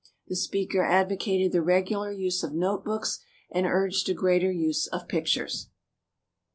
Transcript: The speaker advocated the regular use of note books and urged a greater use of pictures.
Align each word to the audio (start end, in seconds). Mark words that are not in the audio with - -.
The 0.29 0.35
speaker 0.35 0.83
advocated 0.83 1.51
the 1.51 1.61
regular 1.61 2.11
use 2.11 2.41
of 2.41 2.53
note 2.55 2.83
books 2.83 3.19
and 3.51 3.67
urged 3.67 4.09
a 4.09 4.15
greater 4.15 4.51
use 4.51 4.87
of 4.87 5.07
pictures. 5.07 5.69